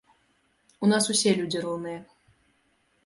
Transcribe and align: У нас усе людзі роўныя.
У 0.87 0.89
нас 0.93 1.03
усе 1.15 1.35
людзі 1.41 1.63
роўныя. 1.67 1.99